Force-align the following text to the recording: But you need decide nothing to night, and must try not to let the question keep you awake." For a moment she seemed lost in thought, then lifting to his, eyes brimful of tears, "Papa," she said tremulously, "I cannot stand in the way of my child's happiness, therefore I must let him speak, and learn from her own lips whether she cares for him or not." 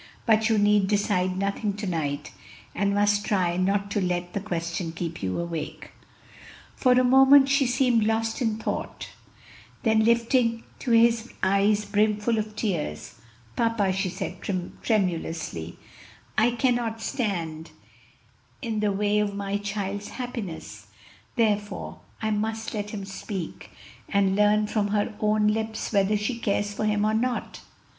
But 0.25 0.49
you 0.49 0.57
need 0.57 0.87
decide 0.87 1.37
nothing 1.37 1.73
to 1.73 1.85
night, 1.85 2.31
and 2.73 2.95
must 2.95 3.23
try 3.23 3.55
not 3.55 3.91
to 3.91 4.01
let 4.01 4.33
the 4.33 4.39
question 4.39 4.91
keep 4.93 5.21
you 5.21 5.39
awake." 5.39 5.91
For 6.75 6.93
a 6.93 7.03
moment 7.03 7.49
she 7.49 7.67
seemed 7.67 8.03
lost 8.05 8.41
in 8.41 8.57
thought, 8.57 9.09
then 9.83 10.03
lifting 10.03 10.63
to 10.79 10.89
his, 10.89 11.31
eyes 11.43 11.85
brimful 11.85 12.39
of 12.39 12.55
tears, 12.55 13.19
"Papa," 13.55 13.93
she 13.93 14.09
said 14.09 14.37
tremulously, 14.81 15.77
"I 16.35 16.49
cannot 16.49 16.99
stand 16.99 17.69
in 18.63 18.79
the 18.79 18.91
way 18.91 19.19
of 19.19 19.35
my 19.35 19.57
child's 19.59 20.09
happiness, 20.17 20.87
therefore 21.35 21.99
I 22.23 22.31
must 22.31 22.73
let 22.73 22.89
him 22.89 23.05
speak, 23.05 23.69
and 24.09 24.35
learn 24.35 24.65
from 24.65 24.87
her 24.87 25.13
own 25.19 25.49
lips 25.49 25.93
whether 25.93 26.17
she 26.17 26.39
cares 26.39 26.73
for 26.73 26.85
him 26.85 27.05
or 27.05 27.13
not." 27.13 27.59